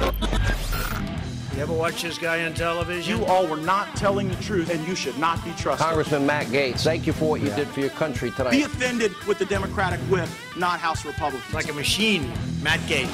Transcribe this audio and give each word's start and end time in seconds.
You 0.00 1.62
ever 1.62 1.72
watch 1.72 2.02
this 2.02 2.18
guy 2.18 2.44
on 2.44 2.52
television? 2.52 3.18
You 3.18 3.24
all 3.24 3.46
were 3.46 3.56
not 3.56 3.96
telling 3.96 4.28
the 4.28 4.36
truth, 4.36 4.70
and 4.70 4.86
you 4.86 4.94
should 4.94 5.18
not 5.18 5.42
be 5.42 5.52
trusted. 5.52 5.86
Congressman 5.86 6.26
Matt 6.26 6.46
Gaetz, 6.48 6.82
thank 6.82 7.06
you 7.06 7.14
for 7.14 7.30
what 7.30 7.40
you 7.40 7.48
did 7.50 7.66
for 7.68 7.80
your 7.80 7.90
country 7.90 8.30
tonight. 8.30 8.50
Be 8.50 8.64
offended 8.64 9.14
with 9.26 9.38
the 9.38 9.46
Democratic 9.46 9.98
whip, 10.00 10.28
not 10.58 10.80
House 10.80 11.06
Republicans. 11.06 11.54
like 11.54 11.70
a 11.70 11.72
machine, 11.72 12.30
Matt 12.62 12.80
Gaetz. 12.80 13.10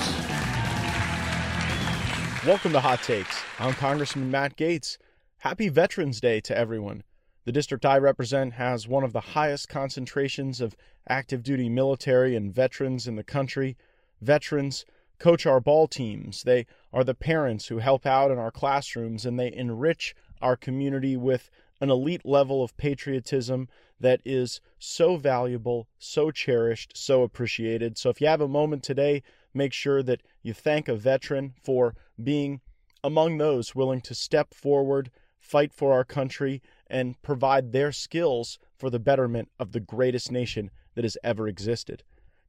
Welcome 2.45 2.73
to 2.73 2.81
Hot 2.81 3.01
Takes. 3.03 3.41
I'm 3.61 3.75
Congressman 3.75 4.33
Matt 4.33 4.57
Gaetz. 4.57 4.99
Happy 5.39 5.69
Veterans 5.69 6.21
Day 6.21 6.41
to 6.41 6.57
everyone. 6.57 7.05
The 7.45 7.53
district 7.53 7.87
I 7.87 7.99
represent 7.99 8.55
has 8.55 8.89
one 8.89 9.05
of 9.05 9.13
the 9.13 9.21
highest 9.21 9.69
concentrations 9.69 10.61
of 10.61 10.75
active 11.09 11.45
duty 11.45 11.69
military 11.69 12.35
and 12.35 12.53
veterans 12.53 13.07
in 13.07 13.15
the 13.15 13.23
country. 13.23 13.77
Veterans 14.21 14.85
coach 15.23 15.47
our 15.47 15.61
ball 15.61 15.87
teams. 15.87 16.43
They 16.43 16.67
are 16.93 17.05
the 17.05 17.15
parents 17.15 17.69
who 17.69 17.79
help 17.79 18.05
out 18.05 18.33
in 18.33 18.39
our 18.39 18.51
classrooms 18.51 19.25
and 19.25 19.39
they 19.39 19.53
enrich 19.53 20.17
our 20.41 20.57
community 20.57 21.17
with 21.17 21.49
an 21.81 21.91
elite 21.91 22.27
level 22.27 22.61
of 22.61 22.77
patriotism 22.77 23.69
that 24.01 24.21
is 24.25 24.61
so 24.81 25.15
valuable, 25.17 25.87
so 25.97 26.33
cherished, 26.33 26.97
so 26.97 27.23
appreciated. 27.23 27.97
So 27.97 28.11
if 28.11 28.21
you 28.21 28.27
have 28.27 28.41
a 28.41 28.49
moment 28.49 28.83
today, 28.83 29.23
make 29.55 29.73
sure 29.73 30.03
that 30.03 30.23
you 30.43 30.53
thank 30.53 30.89
a 30.89 30.97
veteran 30.97 31.55
for 31.63 31.95
being 32.21 32.61
among 33.05 33.39
those 33.39 33.77
willing 33.77 34.01
to 34.01 34.17
step 34.17 34.53
forward, 34.53 35.13
fight 35.39 35.73
for 35.73 35.93
our 35.93 36.05
country, 36.05 36.61
and 36.89 37.21
provide 37.23 37.71
their 37.71 37.93
skills 37.93 38.59
for 38.77 38.91
the 38.91 38.99
betterment 38.99 39.53
of 39.61 39.71
the 39.71 39.81
greatest 39.81 40.33
nation 40.33 40.73
that 40.97 41.05
has 41.05 41.17
ever 41.23 41.47
existed. 41.47 42.03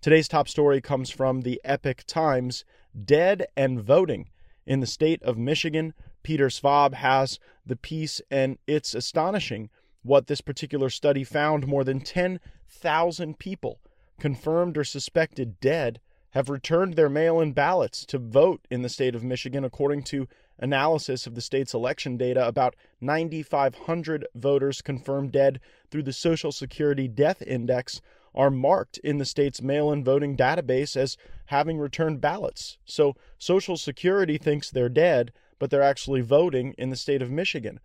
Today's 0.04 0.28
top 0.28 0.50
story 0.50 0.82
comes 0.82 1.10
from 1.10 1.44
the 1.44 1.62
Epoch 1.64 2.04
Times 2.06 2.66
Dead 3.06 3.46
and 3.56 3.82
Voting. 3.82 4.28
In 4.66 4.82
the 4.82 4.86
state 4.86 5.24
of 5.24 5.38
Michigan, 5.38 5.94
Peter 6.24 6.48
Svab 6.48 6.96
has 6.96 7.40
the 7.66 7.78
piece, 7.78 8.22
and 8.30 8.58
it's 8.68 8.94
astonishing 8.94 9.70
what 10.02 10.28
this 10.28 10.42
particular 10.42 10.90
study 10.90 11.24
found. 11.24 11.68
More 11.68 11.86
than 11.86 12.02
10,000 12.02 13.40
people, 13.40 13.80
confirmed 14.20 14.78
or 14.78 14.84
suspected 14.84 15.62
dead, 15.62 16.02
have 16.32 16.50
returned 16.50 16.96
their 16.96 17.08
mail 17.08 17.40
in 17.40 17.54
ballots 17.54 18.06
to 18.08 18.18
vote 18.18 18.68
in 18.70 18.82
the 18.82 18.90
state 18.90 19.16
of 19.16 19.24
Michigan, 19.24 19.64
according 19.64 20.04
to 20.04 20.28
analysis 20.60 21.26
of 21.26 21.36
the 21.36 21.42
state's 21.42 21.74
election 21.74 22.18
data. 22.18 22.46
About 22.46 22.76
9,500 23.00 24.28
voters 24.36 24.82
confirmed 24.82 25.32
dead 25.32 25.62
through 25.90 26.04
the 26.04 26.12
Social 26.12 26.52
Security 26.52 27.08
Death 27.08 27.42
Index 27.42 28.02
are 28.36 28.50
marked 28.50 28.98
in 29.00 29.18
the 29.18 29.26
state's 29.26 29.62
mail 29.62 29.92
in 29.92 30.04
voting 30.04 30.36
database 30.36 30.96
as 30.96 31.18
having 31.48 31.78
returned 31.78 32.22
ballots. 32.22 32.78
So 32.86 33.16
Social 33.38 33.78
Security 33.78 34.38
thinks 34.38 34.70
they're 34.70 34.90
dead, 34.90 35.32
but 35.60 35.70
they're 35.70 35.82
actually 35.82 36.22
voting 36.22 36.74
in 36.78 36.90
the 36.90 36.96
state 36.96 37.22
of 37.22 37.32
Michigan. 37.32 37.80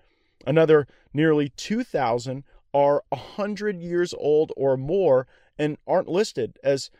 Another 0.46 0.86
nearly 1.12 1.50
2,000 1.50 2.44
are 2.72 3.02
100 3.08 3.80
years 3.80 4.14
old 4.14 4.52
or 4.56 4.76
more 4.76 5.26
and 5.58 5.76
aren't 5.86 6.08
listed 6.08 6.58
as 6.62 6.90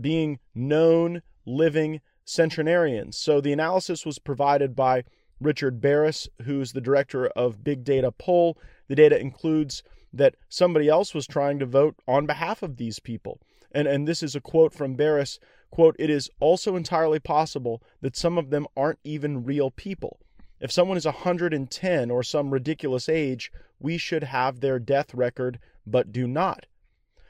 being 0.00 0.38
known 0.54 1.22
living 1.44 2.00
centenarians. 2.24 3.16
So 3.16 3.40
the 3.40 3.52
analysis 3.52 4.04
was 4.04 4.18
provided 4.18 4.74
by 4.74 5.04
Richard 5.40 5.80
Baris, 5.80 6.28
who's 6.42 6.72
the 6.72 6.80
director 6.80 7.26
of 7.28 7.62
Big 7.62 7.84
Data 7.84 8.10
Poll. 8.10 8.56
The 8.88 8.94
data 8.94 9.20
includes 9.20 9.82
that 10.12 10.36
somebody 10.48 10.88
else 10.88 11.14
was 11.14 11.26
trying 11.26 11.58
to 11.58 11.66
vote 11.66 11.96
on 12.06 12.26
behalf 12.26 12.62
of 12.62 12.76
these 12.76 12.98
people. 12.98 13.40
And, 13.72 13.86
and 13.86 14.06
this 14.06 14.22
is 14.22 14.34
a 14.34 14.40
quote 14.40 14.72
from 14.72 14.94
Baris 14.94 15.38
quote, 15.70 15.96
it 15.98 16.08
is 16.10 16.30
also 16.40 16.76
entirely 16.76 17.18
possible 17.18 17.82
that 18.00 18.16
some 18.16 18.38
of 18.38 18.50
them 18.50 18.66
aren't 18.76 18.98
even 19.04 19.44
real 19.44 19.70
people. 19.70 20.18
If 20.60 20.72
someone 20.72 20.96
is 20.96 21.04
110 21.04 22.10
or 22.10 22.22
some 22.22 22.50
ridiculous 22.50 23.08
age, 23.08 23.52
we 23.78 23.98
should 23.98 24.24
have 24.24 24.60
their 24.60 24.78
death 24.78 25.14
record, 25.14 25.58
but 25.86 26.12
do 26.12 26.26
not. 26.26 26.66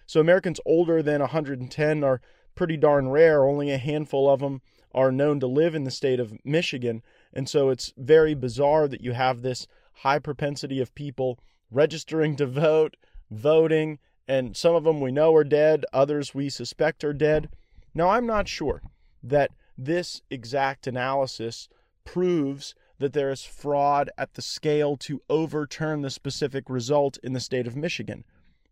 So 0.06 0.20
Americans 0.20 0.60
older 0.64 1.02
than 1.02 1.20
110 1.20 2.04
are 2.04 2.20
pretty 2.54 2.76
darn 2.76 3.08
rare. 3.08 3.44
Only 3.44 3.70
a 3.70 3.78
handful 3.78 4.30
of 4.30 4.40
them 4.40 4.62
are 4.94 5.10
known 5.10 5.40
to 5.40 5.46
live 5.46 5.74
in 5.74 5.84
the 5.84 5.90
state 5.90 6.20
of 6.20 6.32
Michigan. 6.44 7.02
And 7.32 7.48
so 7.48 7.70
it's 7.70 7.92
very 7.96 8.34
bizarre 8.34 8.86
that 8.86 9.02
you 9.02 9.12
have 9.12 9.42
this 9.42 9.66
high 9.92 10.20
propensity 10.20 10.80
of 10.80 10.94
people 10.94 11.40
registering 11.70 12.36
to 12.36 12.46
vote, 12.46 12.96
voting, 13.30 13.98
and 14.28 14.56
some 14.56 14.74
of 14.74 14.84
them 14.84 15.00
we 15.00 15.12
know 15.12 15.34
are 15.34 15.44
dead, 15.44 15.84
others 15.92 16.34
we 16.34 16.48
suspect 16.48 17.04
are 17.04 17.12
dead. 17.12 17.48
Now, 17.94 18.08
I'm 18.10 18.26
not 18.26 18.48
sure 18.48 18.82
that 19.22 19.52
this 19.78 20.22
exact 20.30 20.86
analysis 20.86 21.68
proves 22.04 22.74
that 22.98 23.12
there 23.12 23.30
is 23.30 23.44
fraud 23.44 24.10
at 24.16 24.34
the 24.34 24.42
scale 24.42 24.96
to 24.96 25.22
overturn 25.28 26.02
the 26.02 26.10
specific 26.10 26.68
result 26.68 27.18
in 27.22 27.32
the 27.32 27.40
state 27.40 27.66
of 27.66 27.76
Michigan. 27.76 28.24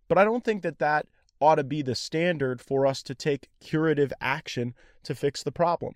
But 0.09 0.19
I 0.19 0.25
don't 0.25 0.45
think 0.45 0.63
that 0.63 0.79
that 0.79 1.07
ought 1.41 1.57
to 1.57 1.65
be 1.65 1.83
the 1.83 1.95
standard 1.95 2.61
for 2.61 2.87
us 2.87 3.03
to 3.03 3.15
take 3.15 3.51
curative 3.61 4.13
action 4.21 4.75
to 5.03 5.15
fix 5.15 5.43
the 5.43 5.53
problem. 5.53 5.95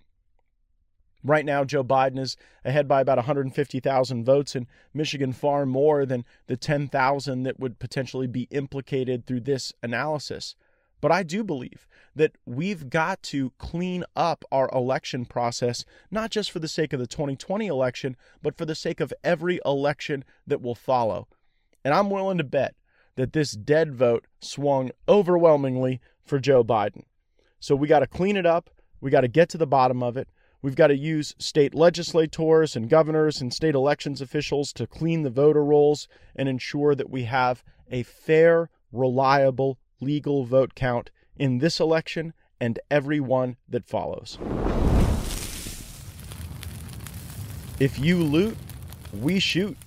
Right 1.23 1.45
now, 1.45 1.65
Joe 1.65 1.83
Biden 1.83 2.17
is 2.17 2.37
ahead 2.63 2.87
by 2.87 3.01
about 3.01 3.17
150,000 3.17 4.23
votes, 4.23 4.55
in 4.55 4.67
Michigan 4.93 5.33
far 5.33 5.65
more 5.65 6.05
than 6.05 6.23
the 6.47 6.55
10,000 6.55 7.43
that 7.43 7.59
would 7.59 7.79
potentially 7.79 8.27
be 8.27 8.47
implicated 8.51 9.25
through 9.25 9.41
this 9.41 9.73
analysis. 9.83 10.55
But 11.01 11.11
I 11.11 11.23
do 11.23 11.43
believe 11.43 11.87
that 12.15 12.33
we've 12.45 12.89
got 12.89 13.23
to 13.23 13.51
clean 13.57 14.03
up 14.15 14.43
our 14.51 14.69
election 14.73 15.25
process, 15.25 15.85
not 16.11 16.31
just 16.31 16.51
for 16.51 16.59
the 16.59 16.67
sake 16.67 16.93
of 16.93 16.99
the 16.99 17.07
2020 17.07 17.67
election, 17.67 18.15
but 18.41 18.57
for 18.57 18.65
the 18.65 18.75
sake 18.75 18.99
of 18.99 19.13
every 19.23 19.59
election 19.65 20.23
that 20.47 20.61
will 20.61 20.75
follow. 20.75 21.27
And 21.83 21.93
I'm 21.93 22.09
willing 22.09 22.37
to 22.37 22.43
bet 22.43 22.75
that 23.15 23.33
this 23.33 23.51
dead 23.51 23.93
vote 23.93 24.25
swung 24.41 24.91
overwhelmingly 25.07 26.01
for 26.23 26.39
Joe 26.39 26.63
Biden. 26.63 27.03
So 27.59 27.75
we 27.75 27.87
got 27.87 27.99
to 27.99 28.07
clean 28.07 28.37
it 28.37 28.45
up. 28.45 28.69
We 29.01 29.11
got 29.11 29.21
to 29.21 29.27
get 29.27 29.49
to 29.49 29.57
the 29.57 29.67
bottom 29.67 30.03
of 30.03 30.17
it. 30.17 30.29
We've 30.61 30.75
got 30.75 30.87
to 30.87 30.97
use 30.97 31.35
state 31.39 31.73
legislators 31.73 32.75
and 32.75 32.89
governors 32.89 33.39
and 33.39 33.53
state 33.53 33.75
elections 33.75 34.19
officials 34.19 34.73
to 34.73 34.85
clean 34.85 35.23
the 35.23 35.29
voter 35.29 35.63
rolls 35.63 36.09
and 36.35 36.49
ensure 36.49 36.95
that 36.95 37.09
we 37.09 37.23
have 37.23 37.63
a 37.89 38.03
fair, 38.03 38.69
reliable, 38.91 39.79
legal 40.01 40.43
vote 40.43 40.75
count 40.75 41.11
in 41.37 41.59
this 41.59 41.79
election 41.79 42.33
and 42.59 42.77
every 42.91 43.21
one 43.21 43.55
that 43.69 43.87
follows. 43.87 44.37
If 47.79 47.97
you 47.97 48.17
loot, 48.17 48.57
we 49.13 49.39
shoot. 49.39 49.77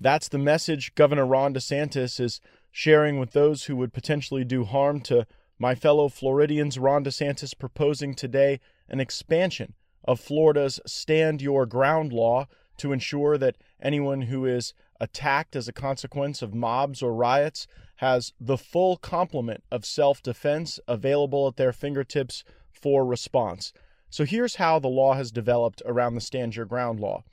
That's 0.00 0.28
the 0.28 0.38
message 0.38 0.94
Governor 0.94 1.26
Ron 1.26 1.54
DeSantis 1.54 2.20
is 2.20 2.40
sharing 2.70 3.18
with 3.18 3.32
those 3.32 3.64
who 3.64 3.74
would 3.76 3.92
potentially 3.92 4.44
do 4.44 4.62
harm 4.62 5.00
to 5.00 5.26
my 5.58 5.74
fellow 5.74 6.08
Floridians. 6.08 6.78
Ron 6.78 7.02
DeSantis 7.04 7.58
proposing 7.58 8.14
today 8.14 8.60
an 8.88 9.00
expansion 9.00 9.74
of 10.04 10.20
Florida's 10.20 10.80
Stand 10.86 11.40
Your 11.42 11.66
Ground 11.66 12.12
law 12.12 12.46
to 12.78 12.92
ensure 12.92 13.38
that 13.38 13.56
anyone 13.80 14.22
who 14.22 14.44
is 14.44 14.74
attacked 15.00 15.56
as 15.56 15.68
a 15.68 15.72
consequence 15.72 16.42
of 16.42 16.54
mobs 16.54 17.02
or 17.02 17.14
riots 17.14 17.66
has 17.96 18.32
the 18.40 18.58
full 18.58 18.96
complement 18.96 19.62
of 19.70 19.84
self 19.84 20.22
defense 20.22 20.80
available 20.88 21.48
at 21.48 21.56
their 21.56 21.72
fingertips 21.72 22.44
for 22.72 23.04
response. 23.04 23.72
So 24.10 24.24
here's 24.24 24.56
how 24.56 24.78
the 24.78 24.88
law 24.88 25.14
has 25.14 25.32
developed 25.32 25.82
around 25.86 26.14
the 26.14 26.20
Stand 26.20 26.56
Your 26.56 26.66
Ground 26.66 27.00
law. 27.00 27.24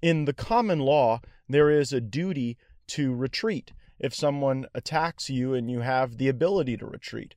In 0.00 0.24
the 0.24 0.32
common 0.32 0.80
law, 0.80 1.20
there 1.48 1.70
is 1.70 1.92
a 1.92 2.00
duty 2.00 2.56
to 2.88 3.14
retreat 3.14 3.72
if 3.98 4.14
someone 4.14 4.66
attacks 4.74 5.30
you 5.30 5.54
and 5.54 5.70
you 5.70 5.80
have 5.80 6.18
the 6.18 6.28
ability 6.28 6.76
to 6.78 6.86
retreat. 6.86 7.34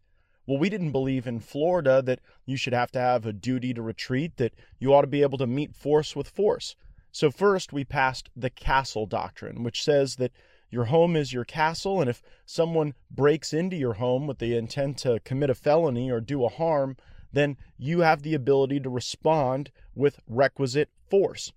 Well, 0.48 0.60
we 0.60 0.70
didn't 0.70 0.92
believe 0.92 1.26
in 1.26 1.40
Florida 1.40 2.02
that 2.04 2.20
you 2.46 2.56
should 2.56 2.74
have 2.74 2.92
to 2.92 3.00
have 3.00 3.26
a 3.26 3.34
duty 3.34 3.74
to 3.74 3.82
retreat, 3.82 4.38
that 4.38 4.54
you 4.80 4.94
ought 4.94 5.02
to 5.02 5.08
be 5.08 5.24
able 5.24 5.40
to 5.40 5.48
meet 5.48 5.76
force 5.76 6.16
with 6.16 6.30
force. 6.30 6.76
So, 7.12 7.32
first, 7.32 7.74
we 7.74 7.84
passed 7.84 8.30
the 8.36 8.50
castle 8.50 9.06
doctrine, 9.06 9.64
which 9.64 9.84
says 9.84 10.18
that 10.18 10.34
your 10.70 10.86
home 10.86 11.16
is 11.16 11.32
your 11.32 11.46
castle, 11.46 12.02
and 12.02 12.10
if 12.10 12.22
someone 12.46 12.94
breaks 13.10 13.54
into 13.54 13.76
your 13.76 13.94
home 13.94 14.28
with 14.28 14.40
the 14.40 14.56
intent 14.56 14.98
to 15.00 15.20
commit 15.22 15.50
a 15.50 15.56
felony 15.56 16.12
or 16.12 16.20
do 16.20 16.44
a 16.44 16.50
harm, 16.50 16.98
then 17.32 17.58
you 17.78 18.02
have 18.02 18.22
the 18.22 18.34
ability 18.34 18.80
to 18.82 18.90
respond 18.90 19.72
with 19.96 20.20
requisite 20.28 20.90
force. 21.10 21.54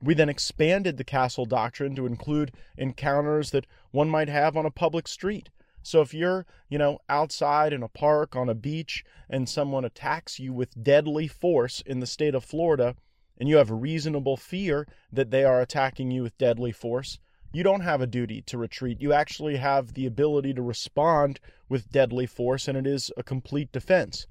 We 0.00 0.14
then 0.14 0.28
expanded 0.28 0.96
the 0.96 1.04
castle 1.04 1.46
doctrine 1.46 1.94
to 1.96 2.06
include 2.06 2.52
encounters 2.76 3.50
that 3.50 3.66
one 3.90 4.08
might 4.08 4.28
have 4.28 4.56
on 4.56 4.66
a 4.66 4.70
public 4.70 5.06
street. 5.06 5.50
So 5.86 6.00
if 6.00 6.14
you're, 6.14 6.46
you 6.70 6.78
know, 6.78 6.98
outside 7.10 7.74
in 7.74 7.82
a 7.82 7.88
park, 7.88 8.34
on 8.34 8.48
a 8.48 8.54
beach, 8.54 9.04
and 9.28 9.48
someone 9.48 9.84
attacks 9.84 10.38
you 10.38 10.52
with 10.52 10.82
deadly 10.82 11.28
force 11.28 11.82
in 11.84 12.00
the 12.00 12.06
state 12.06 12.34
of 12.34 12.42
Florida, 12.42 12.96
and 13.38 13.50
you 13.50 13.58
have 13.58 13.70
reasonable 13.70 14.38
fear 14.38 14.88
that 15.12 15.30
they 15.30 15.44
are 15.44 15.60
attacking 15.60 16.10
you 16.10 16.22
with 16.22 16.38
deadly 16.38 16.72
force, 16.72 17.18
you 17.52 17.62
don't 17.62 17.82
have 17.82 18.00
a 18.00 18.06
duty 18.06 18.40
to 18.42 18.56
retreat. 18.56 19.02
You 19.02 19.12
actually 19.12 19.56
have 19.56 19.92
the 19.92 20.06
ability 20.06 20.54
to 20.54 20.62
respond 20.62 21.38
with 21.68 21.92
deadly 21.92 22.26
force, 22.26 22.66
and 22.66 22.78
it 22.78 22.86
is 22.86 23.12
a 23.16 23.22
complete 23.22 23.70
defense. 23.70 24.26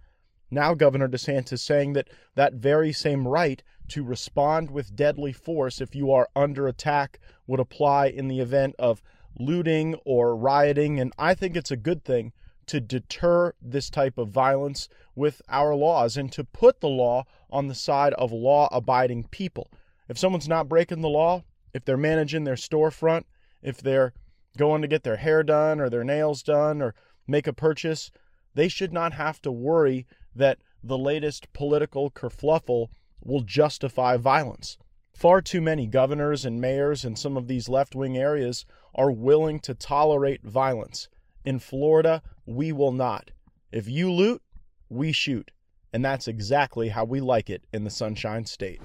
Now, 0.50 0.74
Governor 0.74 1.08
DeSantis 1.08 1.60
saying 1.60 1.94
that 1.94 2.10
that 2.36 2.54
very 2.54 2.92
same 2.92 3.28
right 3.28 3.64
to 3.90 4.04
respond 4.04 4.72
with 4.72 4.96
deadly 4.96 5.34
force 5.34 5.82
if 5.82 5.96
you 5.96 6.12
are 6.12 6.30
under 6.36 6.68
attack 6.68 7.20
would 7.46 7.60
apply 7.60 8.08
in 8.08 8.28
the 8.28 8.40
event 8.40 8.76
of 8.80 9.04
looting 9.38 9.96
or 10.06 10.36
rioting. 10.36 11.00
And 11.00 11.14
I 11.18 11.34
think 11.34 11.56
it's 11.56 11.72
a 11.72 11.78
good 11.78 12.04
thing 12.04 12.34
to 12.68 12.80
deter 12.80 13.54
this 13.62 13.90
type 13.90 14.18
of 14.18 14.30
violence 14.30 14.88
with 15.16 15.42
our 15.50 15.76
laws 15.76 16.18
and 16.18 16.32
to 16.32 16.44
put 16.44 16.80
the 16.80 16.88
law 16.88 17.26
on 17.50 17.68
the 17.68 17.76
side 17.76 18.14
of 18.14 18.32
law 18.32 18.70
abiding 18.72 19.26
people. 19.26 19.70
If 20.08 20.18
someone's 20.18 20.48
not 20.48 20.70
breaking 20.70 21.02
the 21.02 21.10
law, 21.10 21.44
if 21.74 21.84
they're 21.84 21.98
managing 21.98 22.44
their 22.44 22.56
storefront, 22.56 23.24
if 23.62 23.78
they're 23.78 24.14
going 24.58 24.82
to 24.82 24.88
get 24.88 25.04
their 25.04 25.18
hair 25.18 25.44
done 25.44 25.80
or 25.80 25.90
their 25.90 26.04
nails 26.04 26.44
done 26.44 26.82
or 26.82 26.94
make 27.28 27.48
a 27.48 27.54
purchase, 27.54 28.12
they 28.54 28.68
should 28.68 28.94
not 28.94 29.14
have 29.14 29.42
to 29.42 29.52
worry 29.52 30.06
that 30.36 30.60
the 30.84 30.98
latest 30.98 31.52
political 31.54 32.12
kerfluffle 32.12 32.90
will 33.24 33.42
justify 33.42 34.18
violence. 34.18 34.78
Far 35.24 35.42
too 35.42 35.62
many 35.62 35.88
governors 35.88 36.44
and 36.44 36.60
mayors 36.60 37.06
in 37.06 37.16
some 37.16 37.38
of 37.38 37.48
these 37.48 37.70
left 37.70 37.96
wing 37.96 38.18
areas 38.18 38.66
are 38.94 39.10
willing 39.10 39.58
to 39.62 39.74
tolerate 39.74 40.44
violence. 40.44 41.08
In 41.46 41.60
Florida, 41.60 42.22
we 42.46 42.74
will 42.74 42.92
not. 42.92 43.32
If 43.72 43.88
you 43.88 44.12
loot, 44.12 44.42
we 44.90 45.14
shoot. 45.14 45.52
And 45.94 46.04
that's 46.04 46.28
exactly 46.28 46.90
how 46.90 47.06
we 47.06 47.22
like 47.22 47.50
it 47.50 47.64
in 47.72 47.86
the 47.86 47.90
Sunshine 47.90 48.46
State. 48.46 48.82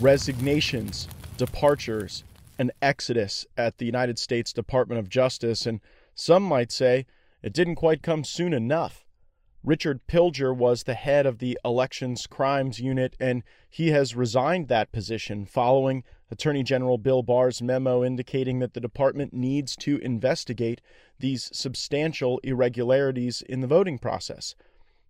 Resignations, 0.00 1.08
departures, 1.36 2.22
an 2.60 2.70
exodus 2.80 3.44
at 3.56 3.78
the 3.78 3.86
United 3.86 4.20
States 4.20 4.52
Department 4.52 5.00
of 5.00 5.08
Justice, 5.08 5.66
and 5.66 5.80
some 6.14 6.44
might 6.44 6.70
say 6.70 7.06
it 7.42 7.52
didn't 7.52 7.74
quite 7.74 8.04
come 8.04 8.22
soon 8.22 8.52
enough. 8.52 9.04
Richard 9.66 10.06
Pilger 10.06 10.54
was 10.54 10.82
the 10.82 10.92
head 10.92 11.24
of 11.24 11.38
the 11.38 11.58
Elections 11.64 12.26
Crimes 12.26 12.80
Unit, 12.80 13.16
and 13.18 13.42
he 13.70 13.92
has 13.92 14.14
resigned 14.14 14.68
that 14.68 14.92
position 14.92 15.46
following 15.46 16.04
Attorney 16.30 16.62
General 16.62 16.98
Bill 16.98 17.22
Barr's 17.22 17.62
memo 17.62 18.04
indicating 18.04 18.58
that 18.58 18.74
the 18.74 18.80
department 18.80 19.32
needs 19.32 19.74
to 19.76 19.96
investigate 20.00 20.82
these 21.18 21.48
substantial 21.54 22.40
irregularities 22.44 23.40
in 23.40 23.62
the 23.62 23.66
voting 23.66 23.98
process. 23.98 24.54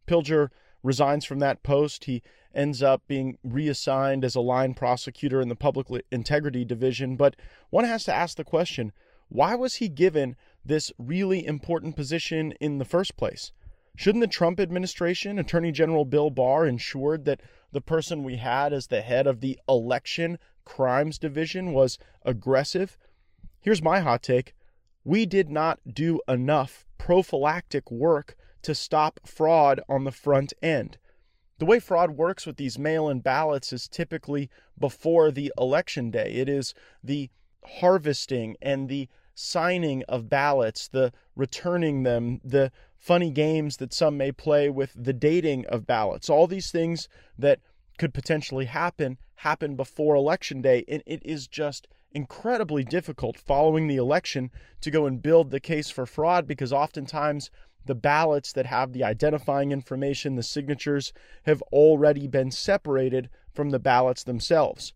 Pilger 0.06 0.50
resigns 0.84 1.24
from 1.24 1.40
that 1.40 1.64
post. 1.64 2.04
He 2.04 2.22
ends 2.54 2.80
up 2.80 3.02
being 3.08 3.36
reassigned 3.42 4.24
as 4.24 4.36
a 4.36 4.40
line 4.40 4.74
prosecutor 4.74 5.40
in 5.40 5.48
the 5.48 5.56
Public 5.56 5.88
Integrity 6.12 6.64
Division. 6.64 7.16
But 7.16 7.34
one 7.70 7.86
has 7.86 8.04
to 8.04 8.14
ask 8.14 8.36
the 8.36 8.44
question 8.44 8.92
why 9.28 9.56
was 9.56 9.76
he 9.76 9.88
given 9.88 10.36
this 10.64 10.92
really 10.96 11.44
important 11.44 11.96
position 11.96 12.52
in 12.60 12.78
the 12.78 12.84
first 12.84 13.16
place? 13.16 13.50
Shouldn't 13.96 14.22
the 14.22 14.26
Trump 14.26 14.58
administration, 14.58 15.38
Attorney 15.38 15.70
General 15.70 16.04
Bill 16.04 16.30
Barr, 16.30 16.66
ensured 16.66 17.24
that 17.26 17.40
the 17.70 17.80
person 17.80 18.24
we 18.24 18.36
had 18.36 18.72
as 18.72 18.88
the 18.88 19.02
head 19.02 19.26
of 19.26 19.40
the 19.40 19.58
Election 19.68 20.38
Crimes 20.64 21.18
Division 21.18 21.72
was 21.72 21.98
aggressive? 22.22 22.98
Here's 23.60 23.82
my 23.82 24.00
hot 24.00 24.22
take 24.22 24.54
we 25.04 25.26
did 25.26 25.50
not 25.50 25.80
do 25.92 26.20
enough 26.26 26.86
prophylactic 26.98 27.90
work 27.90 28.36
to 28.62 28.74
stop 28.74 29.20
fraud 29.26 29.80
on 29.88 30.04
the 30.04 30.12
front 30.12 30.54
end. 30.62 30.98
The 31.58 31.66
way 31.66 31.78
fraud 31.78 32.12
works 32.12 32.46
with 32.46 32.56
these 32.56 32.78
mail 32.78 33.08
in 33.08 33.20
ballots 33.20 33.72
is 33.72 33.86
typically 33.86 34.50
before 34.78 35.30
the 35.30 35.52
election 35.58 36.10
day. 36.10 36.32
It 36.32 36.48
is 36.48 36.74
the 37.02 37.30
harvesting 37.64 38.56
and 38.60 38.88
the 38.88 39.08
signing 39.34 40.02
of 40.08 40.28
ballots, 40.28 40.88
the 40.88 41.12
returning 41.36 42.02
them, 42.02 42.40
the 42.42 42.72
funny 43.04 43.30
games 43.30 43.76
that 43.76 43.92
some 43.92 44.16
may 44.16 44.32
play 44.32 44.70
with 44.70 44.90
the 44.96 45.12
dating 45.12 45.66
of 45.66 45.86
ballots. 45.86 46.30
All 46.30 46.46
these 46.46 46.70
things 46.70 47.06
that 47.38 47.60
could 47.98 48.14
potentially 48.14 48.64
happen 48.64 49.18
happen 49.36 49.76
before 49.76 50.14
election 50.14 50.62
day 50.62 50.86
and 50.88 51.02
it 51.04 51.20
is 51.22 51.46
just 51.46 51.86
incredibly 52.12 52.82
difficult 52.82 53.36
following 53.36 53.88
the 53.88 53.96
election 53.96 54.50
to 54.80 54.90
go 54.90 55.04
and 55.04 55.20
build 55.20 55.50
the 55.50 55.60
case 55.60 55.90
for 55.90 56.06
fraud 56.06 56.46
because 56.46 56.72
oftentimes 56.72 57.50
the 57.84 57.94
ballots 57.94 58.54
that 58.54 58.64
have 58.64 58.94
the 58.94 59.04
identifying 59.04 59.70
information, 59.70 60.36
the 60.36 60.42
signatures, 60.42 61.12
have 61.42 61.60
already 61.72 62.26
been 62.26 62.50
separated 62.50 63.28
from 63.52 63.68
the 63.68 63.78
ballots 63.78 64.24
themselves. 64.24 64.94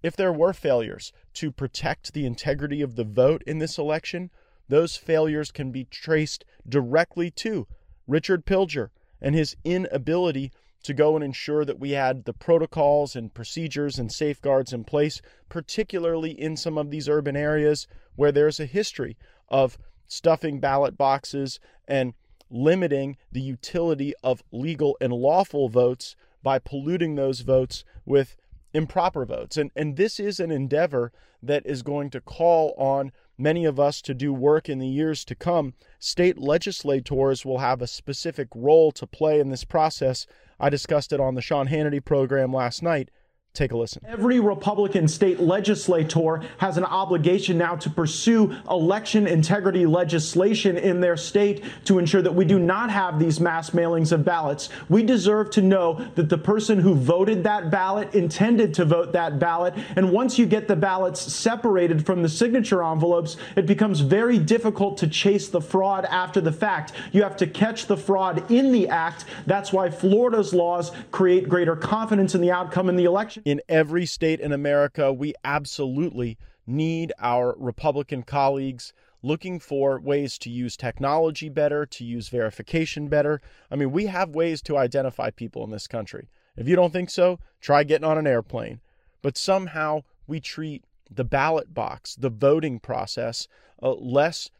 If 0.00 0.14
there 0.14 0.32
were 0.32 0.52
failures 0.52 1.12
to 1.34 1.50
protect 1.50 2.12
the 2.12 2.24
integrity 2.24 2.82
of 2.82 2.94
the 2.94 3.04
vote 3.04 3.42
in 3.48 3.58
this 3.58 3.78
election, 3.78 4.30
those 4.72 4.96
failures 4.96 5.50
can 5.50 5.70
be 5.70 5.84
traced 5.84 6.46
directly 6.66 7.30
to 7.30 7.66
Richard 8.06 8.46
Pilger 8.46 8.88
and 9.20 9.34
his 9.34 9.54
inability 9.64 10.50
to 10.84 10.94
go 10.94 11.14
and 11.14 11.22
ensure 11.22 11.62
that 11.66 11.78
we 11.78 11.90
had 11.90 12.24
the 12.24 12.32
protocols 12.32 13.14
and 13.14 13.34
procedures 13.34 13.98
and 13.98 14.10
safeguards 14.10 14.72
in 14.72 14.82
place, 14.84 15.20
particularly 15.50 16.30
in 16.30 16.56
some 16.56 16.78
of 16.78 16.90
these 16.90 17.06
urban 17.06 17.36
areas 17.36 17.86
where 18.16 18.32
there's 18.32 18.58
a 18.58 18.64
history 18.64 19.18
of 19.50 19.76
stuffing 20.08 20.58
ballot 20.58 20.96
boxes 20.96 21.60
and 21.86 22.14
limiting 22.48 23.18
the 23.30 23.42
utility 23.42 24.14
of 24.22 24.42
legal 24.52 24.96
and 25.02 25.12
lawful 25.12 25.68
votes 25.68 26.16
by 26.42 26.58
polluting 26.58 27.14
those 27.14 27.40
votes 27.40 27.84
with 28.06 28.36
improper 28.72 29.26
votes. 29.26 29.58
And, 29.58 29.70
and 29.76 29.98
this 29.98 30.18
is 30.18 30.40
an 30.40 30.50
endeavor 30.50 31.12
that 31.42 31.66
is 31.66 31.82
going 31.82 32.08
to 32.10 32.22
call 32.22 32.74
on 32.78 33.12
many 33.42 33.64
of 33.64 33.80
us 33.80 34.00
to 34.02 34.14
do 34.14 34.32
work 34.32 34.68
in 34.68 34.78
the 34.78 34.88
years 34.88 35.24
to 35.24 35.34
come. 35.34 35.74
State 35.98 36.38
legislators 36.38 37.44
will 37.44 37.58
have 37.58 37.82
a 37.82 37.86
specific 37.86 38.48
role 38.54 38.92
to 38.92 39.06
play 39.06 39.40
in 39.40 39.50
this 39.50 39.64
process. 39.64 40.26
I 40.60 40.70
discussed 40.70 41.12
it 41.12 41.20
on 41.20 41.34
the 41.34 41.42
Sean 41.42 41.68
Hannity 41.68 42.02
program 42.02 42.52
last 42.52 42.82
night. 42.82 43.10
Take 43.54 43.72
a 43.72 43.76
listen. 43.76 44.02
Every 44.08 44.40
Republican 44.40 45.06
state 45.06 45.38
legislator 45.38 46.40
has 46.56 46.78
an 46.78 46.86
obligation 46.86 47.58
now 47.58 47.76
to 47.76 47.90
pursue 47.90 48.56
election 48.70 49.26
integrity 49.26 49.84
legislation 49.84 50.78
in 50.78 51.00
their 51.00 51.18
state 51.18 51.62
to 51.84 51.98
ensure 51.98 52.22
that 52.22 52.34
we 52.34 52.46
do 52.46 52.58
not 52.58 52.88
have 52.88 53.18
these 53.18 53.40
mass 53.40 53.70
mailings 53.70 54.10
of 54.10 54.24
ballots. 54.24 54.70
We 54.88 55.02
deserve 55.02 55.50
to 55.50 55.60
know 55.60 56.02
that 56.14 56.30
the 56.30 56.38
person 56.38 56.78
who 56.78 56.94
voted 56.94 57.44
that 57.44 57.70
ballot 57.70 58.14
intended 58.14 58.72
to 58.74 58.86
vote 58.86 59.12
that 59.12 59.38
ballot. 59.38 59.74
And 59.96 60.12
once 60.12 60.38
you 60.38 60.46
get 60.46 60.66
the 60.66 60.76
ballots 60.76 61.20
separated 61.20 62.06
from 62.06 62.22
the 62.22 62.30
signature 62.30 62.82
envelopes, 62.82 63.36
it 63.56 63.66
becomes 63.66 64.00
very 64.00 64.38
difficult 64.38 64.96
to 64.98 65.06
chase 65.06 65.48
the 65.48 65.60
fraud 65.60 66.06
after 66.06 66.40
the 66.40 66.52
fact. 66.52 66.92
You 67.12 67.22
have 67.22 67.36
to 67.36 67.46
catch 67.46 67.84
the 67.84 67.98
fraud 67.98 68.50
in 68.50 68.72
the 68.72 68.88
act. 68.88 69.26
That's 69.44 69.74
why 69.74 69.90
Florida's 69.90 70.54
laws 70.54 70.90
create 71.10 71.50
greater 71.50 71.76
confidence 71.76 72.34
in 72.34 72.40
the 72.40 72.50
outcome 72.50 72.88
in 72.88 72.96
the 72.96 73.04
election 73.04 73.41
in 73.44 73.60
every 73.68 74.06
state 74.06 74.40
in 74.40 74.52
America, 74.52 75.12
we 75.12 75.34
absolutely 75.44 76.38
need 76.66 77.12
our 77.18 77.54
Republican 77.58 78.22
colleagues 78.22 78.92
looking 79.22 79.60
for 79.60 80.00
ways 80.00 80.36
to 80.38 80.50
use 80.50 80.76
technology 80.76 81.48
better, 81.48 81.86
to 81.86 82.04
use 82.04 82.28
verification 82.28 83.08
better. 83.08 83.40
I 83.70 83.76
mean, 83.76 83.92
we 83.92 84.06
have 84.06 84.30
ways 84.30 84.60
to 84.62 84.76
identify 84.76 85.30
people 85.30 85.64
in 85.64 85.70
this 85.70 85.86
country. 85.86 86.28
If 86.56 86.68
you 86.68 86.76
don't 86.76 86.92
think 86.92 87.08
so, 87.10 87.38
try 87.60 87.84
getting 87.84 88.06
on 88.06 88.18
an 88.18 88.26
airplane. 88.26 88.80
But 89.22 89.38
somehow 89.38 90.02
we 90.26 90.40
treat 90.40 90.84
the 91.10 91.24
ballot 91.24 91.72
box, 91.72 92.16
the 92.16 92.30
voting 92.30 92.80
process, 92.80 93.46
uh, 93.82 93.92
less 93.92 94.50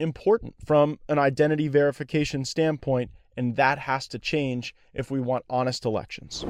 important 0.00 0.54
from 0.64 0.98
an 1.08 1.18
identity 1.18 1.68
verification 1.68 2.44
standpoint, 2.44 3.10
and 3.36 3.56
that 3.56 3.78
has 3.78 4.08
to 4.08 4.18
change 4.18 4.74
if 4.92 5.10
we 5.10 5.20
want 5.20 5.44
honest 5.48 5.84
elections. 5.84 6.44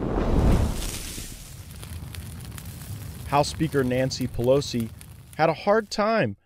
House 3.29 3.49
Speaker 3.49 3.83
Nancy 3.83 4.29
Pelosi 4.29 4.91
had 5.37 5.49
a 5.49 5.55
hard 5.55 5.91
time 5.91 6.37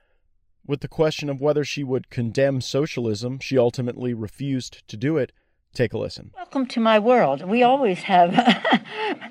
with 0.66 0.80
the 0.80 0.88
question 0.88 1.28
of 1.28 1.40
whether 1.40 1.64
she 1.64 1.82
would 1.82 2.10
condemn 2.10 2.60
socialism. 2.60 3.38
She 3.40 3.58
ultimately 3.58 4.14
refused 4.14 4.86
to 4.88 4.96
do 4.96 5.16
it. 5.16 5.32
Take 5.74 5.92
a 5.92 5.98
listen. 5.98 6.30
Welcome 6.36 6.66
to 6.66 6.80
my 6.80 6.98
world. 6.98 7.42
We 7.42 7.62
always 7.62 8.00
have 8.00 8.34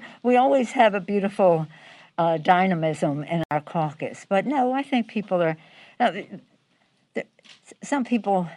we 0.24 0.36
always 0.36 0.72
have 0.72 0.94
a 0.94 1.00
beautiful 1.00 1.68
uh, 2.18 2.38
dynamism 2.38 3.24
in 3.24 3.44
our 3.52 3.62
caucus, 3.62 4.26
but 4.28 4.46
no, 4.46 4.74
I 4.74 4.84
think 4.84 5.08
people 5.08 5.42
are. 5.42 5.58
Uh, 6.00 6.22
some 7.84 8.04
people 8.04 8.48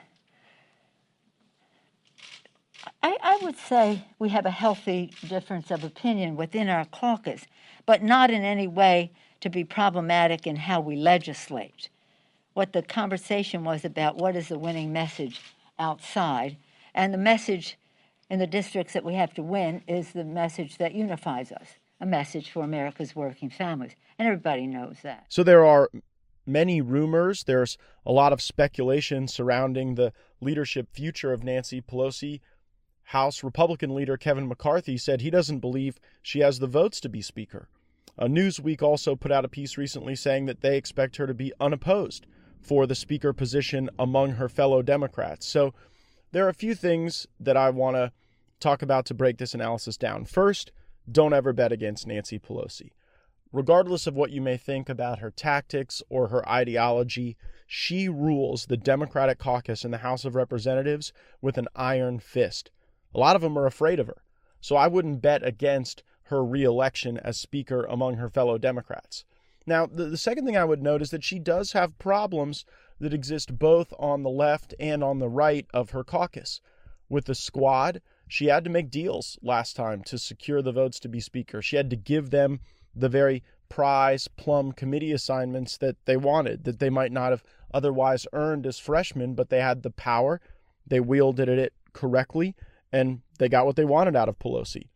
I, 3.03 3.17
I, 3.23 3.39
would 3.43 3.57
say 3.57 4.05
we 4.19 4.31
have 4.31 4.47
a 4.47 4.51
healthy 4.51 5.13
difference 5.27 5.71
of 5.71 5.85
opinion 5.85 6.37
within 6.37 6.69
our 6.69 6.85
caucus, 6.87 7.45
but 7.87 8.03
not 8.03 8.31
in 8.31 8.43
any 8.43 8.67
way 8.67 9.13
to 9.41 9.51
be 9.51 9.65
problematic 9.65 10.47
in 10.47 10.57
how 10.57 10.81
we 10.81 10.97
legislate. 10.97 11.89
What 12.55 12.73
the 12.73 12.83
conversation 12.83 13.65
was 13.65 13.85
about 13.85 14.17
what 14.17 14.37
is 14.37 14.49
the 14.49 14.59
winning 14.59 14.93
message 14.93 15.41
outside, 15.79 16.57
and 16.95 17.13
the 17.13 17.19
message 17.19 17.77
in 18.29 18.39
the 18.39 18.47
districts 18.47 18.93
that 18.93 19.05
we 19.05 19.15
have 19.15 19.35
to 19.35 19.43
win 19.43 19.83
is 19.87 20.13
the 20.13 20.25
message 20.25 20.79
that 20.79 20.95
unifies 20.95 21.53
us, 21.53 21.67
a 22.01 22.07
message 22.07 22.51
for 22.51 22.63
America's 22.63 23.17
working 23.17 23.51
families. 23.51 23.93
And 24.19 24.29
everybody 24.29 24.67
knows 24.67 24.99
that. 25.03 25.25
So 25.29 25.43
there 25.43 25.65
are 25.65 25.91
many 26.47 26.81
rumors. 26.81 27.45
There's 27.45 27.79
a 28.05 28.13
lot 28.13 28.33
of 28.33 28.43
speculation 28.43 29.29
surrounding 29.29 29.95
the 29.95 30.13
leadership 30.41 30.89
future 30.93 31.33
of 31.33 31.43
Nancy 31.43 31.81
Pelosi, 31.81 32.41
House 33.11 33.43
Republican 33.43 33.93
leader 33.93 34.17
Kevin 34.17 34.47
McCarthy 34.47 34.97
said 34.97 35.21
he 35.21 35.31
doesn't 35.31 35.59
believe 35.59 35.99
she 36.23 36.38
has 36.40 36.61
the 36.61 36.69
votes 36.69 37.00
to 37.00 37.09
be 37.09 37.21
Speaker. 37.21 37.69
Uh, 38.17 38.26
Newsweek 38.26 38.83
also 38.83 39.17
put 39.17 39.33
out 39.33 39.45
a 39.45 39.49
piece 39.49 39.76
recently 39.76 40.14
saying 40.14 40.47
that 40.47 40.61
they 40.61 40.76
expect 40.76 41.17
her 41.17 41.26
to 41.26 41.35
be 41.35 41.52
unopposed 41.59 42.29
for 42.61 42.87
the 42.87 42.95
Speaker 42.95 43.33
position 43.33 43.90
among 43.99 44.35
her 44.35 44.49
fellow 44.49 44.81
Democrats. 44.81 45.45
So 45.45 45.75
there 46.31 46.47
are 46.47 46.50
a 46.50 46.55
few 46.55 46.73
things 46.76 47.26
that 47.40 47.57
I 47.57 47.71
want 47.71 47.97
to 47.97 48.12
talk 48.61 48.81
about 48.81 49.07
to 49.07 49.14
break 49.14 49.38
this 49.38 49.55
analysis 49.55 49.97
down. 49.97 50.25
First, 50.25 50.71
don't 51.11 51.35
ever 51.35 51.52
bet 51.52 51.73
against 51.73 52.07
Nancy 52.07 52.38
Pelosi. 52.38 52.93
Regardless 53.52 54.07
of 54.07 54.14
what 54.14 54.31
you 54.31 54.40
may 54.40 54.57
think 54.57 54.88
about 54.88 55.19
her 55.19 55.33
tactics 55.33 56.00
or 56.09 56.29
her 56.29 56.49
ideology, 56.49 57.37
she 57.67 58.09
rules 58.09 58.67
the 58.67 58.76
Democratic 58.76 59.40
caucus 59.40 59.85
in 59.85 59.90
the 59.90 59.99
House 59.99 60.25
of 60.25 60.37
Representatives 60.37 61.12
with 61.40 61.59
an 61.59 61.67
iron 61.75 62.21
fist. 62.21 62.71
A 63.14 63.19
lot 63.19 63.37
of 63.37 63.43
them 63.43 63.59
are 63.59 63.67
afraid 63.67 63.99
of 63.99 64.07
her. 64.07 64.23
So 64.61 64.76
I 64.76 64.88
wouldn't 64.88 65.23
bet 65.23 65.45
against 65.45 66.02
her 66.25 66.45
reelection 66.45 67.19
as 67.19 67.38
Speaker 67.38 67.85
among 67.85 68.17
her 68.17 68.29
fellow 68.29 68.59
Democrats. 68.59 69.25
Now, 69.67 69.87
the, 69.87 70.05
the 70.05 70.17
second 70.17 70.47
thing 70.47 70.57
I 70.57 70.64
would 70.64 70.83
note 70.83 71.02
is 71.02 71.11
that 71.11 71.25
she 71.25 71.38
does 71.38 71.73
have 71.73 71.99
problems 71.99 72.64
that 73.00 73.14
exist 73.14 73.59
both 73.59 73.93
on 73.99 74.23
the 74.23 74.31
left 74.31 74.75
and 74.79 75.02
on 75.02 75.19
the 75.19 75.29
right 75.29 75.67
of 75.73 75.90
her 75.90 76.05
caucus. 76.05 76.61
With 77.09 77.25
the 77.25 77.35
squad, 77.35 78.00
she 78.29 78.47
had 78.47 78.62
to 78.64 78.71
make 78.71 78.90
deals 78.90 79.38
last 79.43 79.75
time 79.75 80.02
to 80.05 80.19
secure 80.19 80.62
the 80.62 80.73
votes 80.73 81.00
to 81.00 81.09
be 81.09 81.21
Speaker. 81.21 81.61
She 81.61 81.76
had 81.76 81.90
to 81.90 81.97
give 81.97 82.31
them 82.31 82.61
the 82.95 83.09
very 83.09 83.43
prize 83.69 84.29
plum 84.29 84.73
committee 84.73 85.12
assignments 85.12 85.76
that 85.79 85.97
they 86.05 86.17
wanted, 86.17 86.64
that 86.64 86.79
they 86.79 86.90
might 86.90 87.12
not 87.12 87.31
have 87.31 87.43
otherwise 87.73 88.26
earned 88.33 88.67
as 88.67 88.79
freshmen, 88.79 89.35
but 89.35 89.49
they 89.49 89.61
had 89.61 89.83
the 89.83 89.90
power, 89.90 90.40
they 90.87 91.00
wielded 91.00 91.49
it 91.49 91.73
correctly, 91.93 92.55
and 92.93 93.21
they 93.39 93.49
got 93.49 93.67
what 93.67 93.77
they 93.77 93.85
wanted 93.85 94.17
out 94.17 94.29
of 94.29 94.39
Pelosi. 94.39 94.89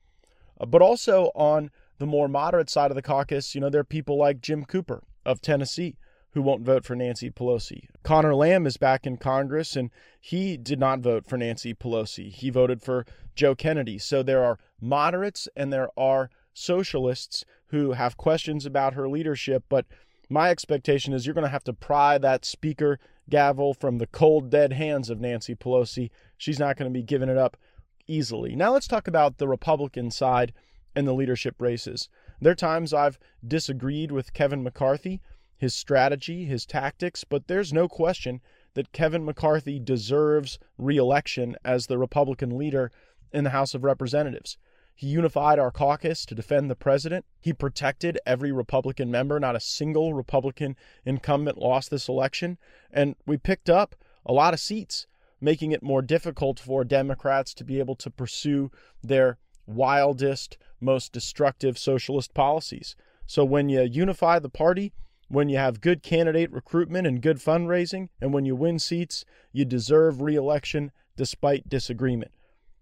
Uh, 0.60 0.66
but 0.66 0.82
also 0.82 1.30
on 1.34 1.70
the 1.98 2.06
more 2.06 2.28
moderate 2.28 2.70
side 2.70 2.90
of 2.90 2.94
the 2.94 3.02
caucus, 3.02 3.54
you 3.54 3.60
know, 3.60 3.70
there 3.70 3.80
are 3.80 3.84
people 3.84 4.18
like 4.18 4.40
Jim 4.40 4.64
Cooper 4.64 5.02
of 5.24 5.40
Tennessee 5.40 5.96
who 6.32 6.42
won't 6.42 6.64
vote 6.64 6.84
for 6.84 6.96
Nancy 6.96 7.30
Pelosi. 7.30 7.86
Conor 8.02 8.34
Lamb 8.34 8.66
is 8.66 8.76
back 8.76 9.06
in 9.06 9.16
Congress 9.16 9.76
and 9.76 9.90
he 10.20 10.56
did 10.56 10.80
not 10.80 10.98
vote 10.98 11.26
for 11.26 11.38
Nancy 11.38 11.72
Pelosi. 11.72 12.30
He 12.30 12.50
voted 12.50 12.82
for 12.82 13.06
Joe 13.36 13.54
Kennedy. 13.54 13.98
So 13.98 14.22
there 14.22 14.44
are 14.44 14.58
moderates 14.80 15.48
and 15.56 15.72
there 15.72 15.88
are 15.96 16.30
socialists 16.52 17.44
who 17.68 17.92
have 17.92 18.16
questions 18.16 18.66
about 18.66 18.94
her 18.94 19.08
leadership, 19.08 19.64
but 19.68 19.86
my 20.28 20.50
expectation 20.50 21.12
is 21.12 21.24
you're 21.24 21.34
going 21.34 21.44
to 21.44 21.50
have 21.50 21.64
to 21.64 21.72
pry 21.72 22.18
that 22.18 22.44
speaker 22.44 22.98
gavel 23.30 23.72
from 23.72 23.98
the 23.98 24.06
cold, 24.06 24.50
dead 24.50 24.72
hands 24.72 25.10
of 25.10 25.20
Nancy 25.20 25.54
Pelosi. 25.54 26.10
She's 26.36 26.58
not 26.58 26.76
going 26.76 26.90
to 26.92 26.96
be 26.96 27.02
giving 27.02 27.28
it 27.28 27.38
up 27.38 27.56
easily. 28.06 28.54
Now 28.54 28.72
let's 28.72 28.88
talk 28.88 29.08
about 29.08 29.38
the 29.38 29.48
Republican 29.48 30.10
side 30.10 30.52
and 30.94 31.06
the 31.06 31.14
leadership 31.14 31.60
races. 31.60 32.08
There 32.40 32.52
are 32.52 32.56
times 32.56 32.92
I've 32.92 33.18
disagreed 33.46 34.12
with 34.12 34.32
Kevin 34.32 34.62
McCarthy, 34.62 35.20
his 35.56 35.74
strategy, 35.74 36.44
his 36.44 36.66
tactics, 36.66 37.24
but 37.24 37.46
there's 37.46 37.72
no 37.72 37.88
question 37.88 38.40
that 38.74 38.92
Kevin 38.92 39.24
McCarthy 39.24 39.78
deserves 39.78 40.58
reelection 40.76 41.56
as 41.64 41.86
the 41.86 41.98
Republican 41.98 42.58
leader 42.58 42.90
in 43.32 43.44
the 43.44 43.50
House 43.50 43.74
of 43.74 43.84
Representatives. 43.84 44.58
He 44.96 45.08
unified 45.08 45.58
our 45.58 45.72
caucus 45.72 46.24
to 46.26 46.34
defend 46.34 46.70
the 46.70 46.76
president. 46.76 47.24
He 47.40 47.52
protected 47.52 48.18
every 48.24 48.52
Republican 48.52 49.10
member. 49.10 49.40
Not 49.40 49.56
a 49.56 49.60
single 49.60 50.14
Republican 50.14 50.76
incumbent 51.04 51.58
lost 51.58 51.90
this 51.90 52.08
election. 52.08 52.58
And 52.92 53.16
we 53.26 53.36
picked 53.36 53.68
up 53.68 53.96
a 54.24 54.32
lot 54.32 54.54
of 54.54 54.60
seats, 54.60 55.06
making 55.44 55.72
it 55.72 55.82
more 55.82 56.00
difficult 56.00 56.58
for 56.58 56.84
Democrats 56.84 57.52
to 57.54 57.64
be 57.64 57.78
able 57.78 57.94
to 57.96 58.10
pursue 58.10 58.70
their 59.02 59.38
wildest, 59.66 60.56
most 60.80 61.12
destructive 61.12 61.78
socialist 61.78 62.32
policies. 62.32 62.96
So 63.26 63.44
when 63.44 63.68
you 63.68 63.82
unify 63.82 64.38
the 64.38 64.48
party, 64.48 64.92
when 65.28 65.48
you 65.48 65.58
have 65.58 65.80
good 65.80 66.02
candidate 66.02 66.52
recruitment 66.52 67.06
and 67.06 67.22
good 67.22 67.38
fundraising, 67.38 68.08
and 68.20 68.32
when 68.32 68.44
you 68.44 68.56
win 68.56 68.78
seats, 68.78 69.24
you 69.52 69.64
deserve 69.64 70.22
reelection 70.22 70.92
despite 71.16 71.68
disagreement. 71.68 72.32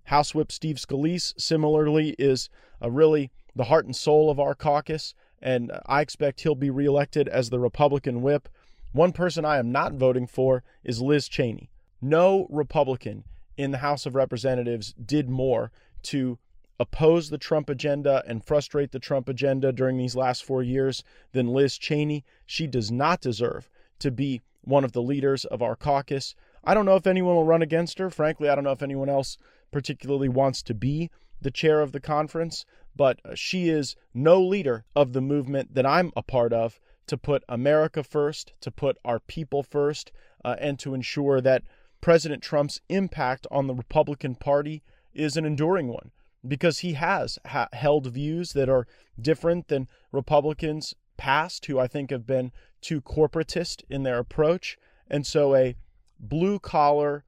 House 0.04 0.34
Whip 0.34 0.50
Steve 0.50 0.76
Scalise, 0.76 1.32
similarly, 1.38 2.16
is 2.18 2.48
really 2.80 3.30
the 3.54 3.64
heart 3.64 3.86
and 3.86 3.94
soul 3.94 4.30
of 4.30 4.40
our 4.40 4.54
caucus, 4.54 5.14
and 5.40 5.70
I 5.86 6.00
expect 6.00 6.40
he'll 6.40 6.54
be 6.54 6.70
reelected 6.70 7.28
as 7.28 7.50
the 7.50 7.60
Republican 7.60 8.22
whip. 8.22 8.48
One 8.92 9.12
person 9.12 9.44
I 9.44 9.58
am 9.58 9.70
not 9.70 9.94
voting 9.94 10.26
for 10.26 10.64
is 10.84 11.00
Liz 11.00 11.28
Cheney. 11.28 11.70
No 12.04 12.48
Republican 12.50 13.22
in 13.56 13.70
the 13.70 13.78
House 13.78 14.06
of 14.06 14.16
Representatives 14.16 14.92
did 14.94 15.30
more 15.30 15.70
to 16.02 16.36
oppose 16.80 17.30
the 17.30 17.38
Trump 17.38 17.70
agenda 17.70 18.24
and 18.26 18.44
frustrate 18.44 18.90
the 18.90 18.98
Trump 18.98 19.28
agenda 19.28 19.72
during 19.72 19.96
these 19.96 20.16
last 20.16 20.44
four 20.44 20.64
years 20.64 21.04
than 21.30 21.46
Liz 21.46 21.78
Cheney. 21.78 22.24
She 22.44 22.66
does 22.66 22.90
not 22.90 23.20
deserve 23.20 23.70
to 24.00 24.10
be 24.10 24.40
one 24.62 24.82
of 24.82 24.90
the 24.90 25.02
leaders 25.02 25.44
of 25.44 25.62
our 25.62 25.76
caucus. 25.76 26.34
I 26.64 26.74
don't 26.74 26.86
know 26.86 26.96
if 26.96 27.06
anyone 27.06 27.36
will 27.36 27.44
run 27.44 27.62
against 27.62 27.98
her. 27.98 28.10
Frankly, 28.10 28.48
I 28.48 28.56
don't 28.56 28.64
know 28.64 28.72
if 28.72 28.82
anyone 28.82 29.08
else 29.08 29.38
particularly 29.70 30.28
wants 30.28 30.60
to 30.64 30.74
be 30.74 31.08
the 31.40 31.52
chair 31.52 31.80
of 31.80 31.92
the 31.92 32.00
conference, 32.00 32.64
but 32.96 33.20
she 33.34 33.68
is 33.68 33.94
no 34.12 34.40
leader 34.40 34.84
of 34.96 35.12
the 35.12 35.20
movement 35.20 35.74
that 35.74 35.86
I'm 35.86 36.12
a 36.16 36.22
part 36.22 36.52
of 36.52 36.80
to 37.06 37.16
put 37.16 37.44
America 37.48 38.02
first, 38.02 38.54
to 38.60 38.70
put 38.70 38.98
our 39.04 39.20
people 39.20 39.62
first, 39.62 40.12
uh, 40.44 40.56
and 40.58 40.78
to 40.80 40.94
ensure 40.94 41.40
that 41.40 41.62
President 42.02 42.42
Trump's 42.42 42.80
impact 42.88 43.46
on 43.50 43.68
the 43.68 43.74
Republican 43.74 44.34
Party 44.34 44.82
is 45.14 45.36
an 45.36 45.44
enduring 45.44 45.86
one 45.86 46.10
because 46.46 46.80
he 46.80 46.94
has 46.94 47.38
ha- 47.46 47.68
held 47.72 48.08
views 48.12 48.52
that 48.54 48.68
are 48.68 48.88
different 49.18 49.68
than 49.68 49.88
Republicans 50.10 50.94
past, 51.16 51.64
who 51.66 51.78
I 51.78 51.86
think 51.86 52.10
have 52.10 52.26
been 52.26 52.50
too 52.80 53.00
corporatist 53.00 53.82
in 53.88 54.02
their 54.02 54.18
approach. 54.18 54.76
And 55.08 55.24
so 55.24 55.54
a 55.54 55.76
blue 56.18 56.58
collar, 56.58 57.24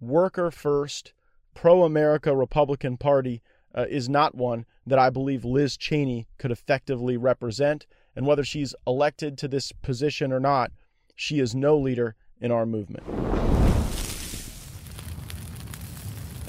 worker 0.00 0.50
first, 0.50 1.14
pro 1.54 1.82
America 1.84 2.36
Republican 2.36 2.98
Party 2.98 3.42
uh, 3.74 3.86
is 3.88 4.10
not 4.10 4.34
one 4.34 4.66
that 4.86 4.98
I 4.98 5.08
believe 5.08 5.46
Liz 5.46 5.78
Cheney 5.78 6.28
could 6.36 6.50
effectively 6.50 7.16
represent. 7.16 7.86
And 8.14 8.26
whether 8.26 8.44
she's 8.44 8.74
elected 8.86 9.38
to 9.38 9.48
this 9.48 9.72
position 9.72 10.30
or 10.30 10.40
not, 10.40 10.72
she 11.16 11.40
is 11.40 11.54
no 11.54 11.78
leader 11.78 12.16
in 12.38 12.52
our 12.52 12.66
movement. 12.66 13.39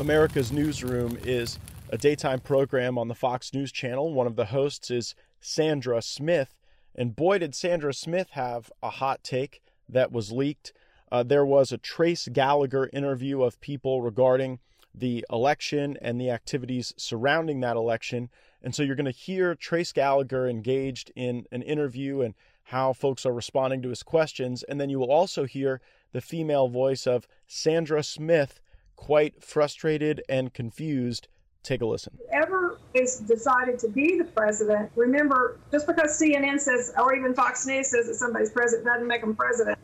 America's 0.02 0.52
Newsroom 0.52 1.16
is 1.24 1.60
a 1.92 1.98
daytime 1.98 2.40
program 2.40 2.98
on 2.98 3.08
the 3.08 3.14
Fox 3.14 3.54
News 3.54 3.72
Channel. 3.72 4.12
One 4.16 4.26
of 4.26 4.36
the 4.36 4.46
hosts 4.46 4.90
is 4.90 5.14
Sandra 5.40 6.02
Smith. 6.02 6.56
And 6.96 7.16
boy, 7.16 7.38
did 7.38 7.54
Sandra 7.54 7.94
Smith 7.94 8.32
have 8.32 8.72
a 8.82 8.90
hot 8.90 9.24
take 9.24 9.62
that 9.88 10.12
was 10.12 10.32
leaked. 10.32 10.74
Uh, 11.12 11.22
there 11.22 11.46
was 11.46 11.72
a 11.72 11.78
Trace 11.78 12.28
Gallagher 12.34 12.90
interview 12.92 13.44
of 13.44 13.62
people 13.62 14.02
regarding 14.02 14.58
the 14.96 15.24
election 15.32 16.00
and 16.02 16.20
the 16.20 16.32
activities 16.32 16.96
surrounding 16.98 17.60
that 17.60 17.78
election. 17.78 18.32
And 18.64 18.74
so 18.74 18.82
you're 18.82 18.96
going 18.96 19.06
to 19.06 19.12
hear 19.12 19.54
Trace 19.54 19.92
Gallagher 19.92 20.48
engaged 20.48 21.12
in 21.16 21.46
an 21.52 21.62
interview 21.62 22.22
and 22.22 22.34
how 22.64 22.94
folks 22.94 23.24
are 23.24 23.34
responding 23.34 23.84
to 23.84 23.90
his 23.90 24.02
questions. 24.02 24.64
And 24.64 24.82
then 24.82 24.90
you 24.90 24.98
will 24.98 25.12
also 25.12 25.46
hear 25.46 25.80
the 26.12 26.22
female 26.22 26.70
voice 26.70 27.06
of 27.06 27.28
Sandra 27.46 28.02
Smith, 28.02 28.61
quite 29.02 29.44
frustrated 29.44 30.22
and 30.30 30.54
confused. 30.54 31.28
Take 31.64 31.82
a 31.82 31.86
listen. 31.88 32.14
Whoever 32.30 32.78
is 32.94 33.18
decided 33.18 33.80
to 33.80 33.88
be 33.88 34.20
the 34.20 34.26
president, 34.26 34.92
remember, 34.96 35.58
just 35.72 35.88
because 35.88 36.20
CNN 36.22 36.60
says, 36.60 36.94
or 37.00 37.16
even 37.16 37.34
Fox 37.34 37.66
News 37.66 37.90
says 37.90 38.06
that 38.06 38.14
somebody's 38.14 38.52
president 38.52 38.86
doesn't 38.86 39.08
make 39.08 39.22
them 39.22 39.36
president. 39.36 39.80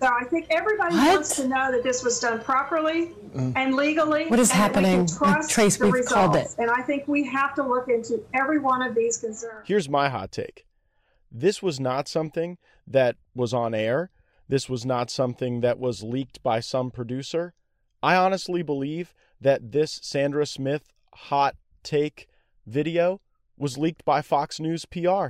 So 0.00 0.06
I 0.06 0.24
think 0.24 0.46
everybody 0.50 0.94
what? 0.94 1.14
wants 1.14 1.34
to 1.36 1.48
know 1.48 1.72
that 1.72 1.82
this 1.82 2.04
was 2.04 2.20
done 2.20 2.40
properly 2.42 3.12
mm. 3.34 3.52
and 3.56 3.74
legally. 3.74 4.28
What 4.28 4.38
is 4.38 4.52
happening? 4.52 5.08
Trace, 5.48 5.80
we've 5.80 5.92
results. 5.92 6.12
called 6.12 6.36
it. 6.36 6.54
And 6.58 6.70
I 6.70 6.82
think 6.82 7.08
we 7.08 7.26
have 7.26 7.56
to 7.56 7.64
look 7.64 7.88
into 7.88 8.22
every 8.34 8.60
one 8.60 8.82
of 8.82 8.94
these 8.94 9.18
concerns. 9.18 9.66
Here's 9.66 9.88
my 9.88 10.08
hot 10.08 10.30
take. 10.30 10.64
This 11.30 11.60
was 11.60 11.80
not 11.80 12.06
something 12.06 12.56
that 12.86 13.16
was 13.34 13.52
on 13.52 13.74
air. 13.74 14.10
This 14.48 14.68
was 14.68 14.86
not 14.86 15.10
something 15.10 15.60
that 15.60 15.78
was 15.80 16.04
leaked 16.04 16.40
by 16.42 16.60
some 16.60 16.90
producer. 16.92 17.54
I 18.02 18.16
honestly 18.16 18.62
believe 18.62 19.14
that 19.40 19.72
this 19.72 20.00
Sandra 20.02 20.46
Smith 20.46 20.92
hot 21.12 21.56
take 21.82 22.28
video 22.66 23.20
was 23.56 23.78
leaked 23.78 24.04
by 24.04 24.22
Fox 24.22 24.58
News 24.58 24.86
PR. 24.86 25.28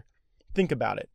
Think 0.54 0.70
about 0.70 0.98
it. 0.98 1.10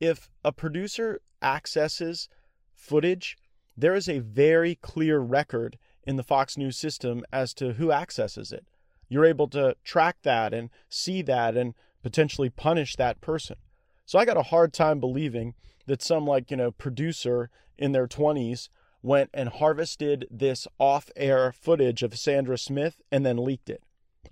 If 0.00 0.30
a 0.44 0.52
producer 0.52 1.20
accesses 1.40 2.28
footage, 2.74 3.36
there 3.76 3.94
is 3.94 4.08
a 4.08 4.18
very 4.18 4.74
clear 4.74 5.18
record 5.18 5.78
in 6.04 6.16
the 6.16 6.22
Fox 6.22 6.58
News 6.58 6.76
system 6.76 7.24
as 7.32 7.54
to 7.54 7.74
who 7.74 7.92
accesses 7.92 8.52
it. 8.52 8.66
You're 9.08 9.24
able 9.24 9.48
to 9.48 9.76
track 9.84 10.16
that 10.22 10.52
and 10.52 10.70
see 10.88 11.22
that 11.22 11.56
and 11.56 11.74
potentially 12.02 12.50
punish 12.50 12.96
that 12.96 13.20
person. 13.20 13.56
So 14.04 14.18
I 14.18 14.24
got 14.24 14.36
a 14.36 14.42
hard 14.42 14.72
time 14.72 15.00
believing 15.00 15.54
that 15.86 16.02
some 16.02 16.26
like, 16.26 16.50
you 16.50 16.56
know, 16.56 16.70
producer 16.70 17.50
in 17.78 17.92
their 17.92 18.06
20s 18.06 18.68
went 19.02 19.30
and 19.34 19.48
harvested 19.48 20.26
this 20.30 20.66
off 20.78 21.10
air 21.16 21.52
footage 21.52 22.02
of 22.02 22.18
Sandra 22.18 22.56
Smith 22.56 23.02
and 23.10 23.26
then 23.26 23.36
leaked 23.36 23.68
it. 23.68 23.82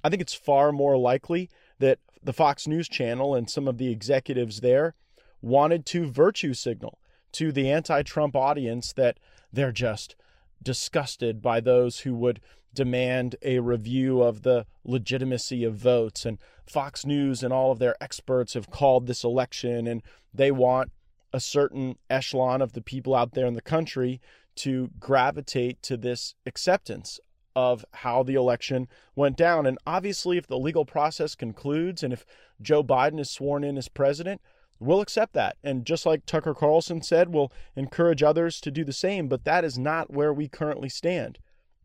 I 0.03 0.09
think 0.09 0.23
it's 0.23 0.35
far 0.35 0.73
more 0.73 0.97
likely 0.97 1.51
that 1.79 1.99
the 2.23 2.33
Fox 2.33 2.67
News 2.67 2.89
channel 2.89 3.35
and 3.35 3.51
some 3.51 3.67
of 3.67 3.79
the 3.79 3.91
executives 3.91 4.61
there 4.61 4.95
wanted 5.43 5.87
to 5.87 6.07
virtue 6.07 6.55
signal 6.55 6.99
to 7.33 7.53
the 7.53 7.71
anti 7.71 8.03
Trump 8.03 8.37
audience 8.37 8.93
that 8.93 9.19
they're 9.53 9.73
just 9.73 10.17
disgusted 10.63 11.41
by 11.41 11.61
those 11.61 12.01
who 12.01 12.15
would 12.15 12.41
demand 12.73 13.37
a 13.43 13.59
review 13.59 14.23
of 14.23 14.43
the 14.43 14.67
legitimacy 14.85 15.65
of 15.65 15.75
votes. 15.75 16.25
And 16.25 16.39
Fox 16.67 17.05
News 17.05 17.43
and 17.43 17.53
all 17.53 17.73
of 17.73 17.79
their 17.79 17.97
experts 18.01 18.55
have 18.55 18.71
called 18.71 19.07
this 19.07 19.25
election, 19.25 19.87
and 19.87 20.03
they 20.33 20.51
want 20.51 20.93
a 21.33 21.41
certain 21.41 21.97
echelon 22.09 22.61
of 22.61 22.73
the 22.73 22.81
people 22.81 23.15
out 23.15 23.33
there 23.33 23.47
in 23.47 23.55
the 23.55 23.61
country 23.61 24.21
to 24.57 24.91
gravitate 24.99 25.83
to 25.83 25.97
this 25.97 26.35
acceptance 26.47 27.21
of 27.57 27.85
how 27.93 28.23
the 28.23 28.35
election 28.35 28.89
went 29.15 29.37
down. 29.37 29.67
And 29.67 29.79
obviously, 29.87 30.37
if 30.37 30.47
the 30.47 30.59
legal 30.59 30.85
process 30.85 31.35
concludes 31.35 32.03
and 32.03 32.13
if 32.13 32.25
Joe 32.61 32.83
Biden 32.83 33.19
is 33.19 33.31
sworn 33.31 33.65
in 33.65 33.77
as 33.77 33.89
president, 33.89 34.41
we'll 34.79 35.01
accept 35.01 35.33
that. 35.35 35.57
And 35.63 35.85
just 35.85 36.07
like 36.07 36.27
Tucker 36.27 36.55
Carlson 36.55 37.03
said, 37.03 37.29
we'll 37.29 37.53
encourage 37.77 38.23
others 38.23 38.61
to 38.61 38.71
do 38.71 38.85
the 38.85 38.93
same. 38.93 39.29
But 39.29 39.45
that 39.45 39.65
is 39.65 39.79
not 39.79 40.13
where 40.13 40.33
we 40.33 40.49
currently 40.49 40.89
stand. 40.89 41.39